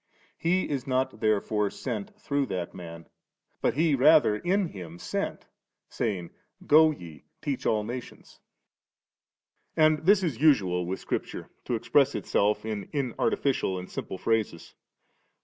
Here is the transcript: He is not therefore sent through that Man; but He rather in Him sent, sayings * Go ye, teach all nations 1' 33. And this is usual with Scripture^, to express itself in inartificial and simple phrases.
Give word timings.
He 0.39 0.67
is 0.67 0.87
not 0.87 1.19
therefore 1.19 1.69
sent 1.69 2.19
through 2.19 2.47
that 2.47 2.73
Man; 2.73 3.07
but 3.61 3.75
He 3.75 3.93
rather 3.93 4.35
in 4.35 4.69
Him 4.69 4.97
sent, 4.97 5.45
sayings 5.89 6.31
* 6.53 6.65
Go 6.65 6.89
ye, 6.89 7.25
teach 7.39 7.67
all 7.67 7.83
nations 7.83 8.39
1' 9.75 9.85
33. 9.85 9.85
And 9.99 10.05
this 10.07 10.23
is 10.23 10.39
usual 10.41 10.87
with 10.87 11.05
Scripture^, 11.05 11.49
to 11.65 11.75
express 11.75 12.15
itself 12.15 12.65
in 12.65 12.87
inartificial 12.91 13.77
and 13.77 13.91
simple 13.91 14.17
phrases. 14.17 14.73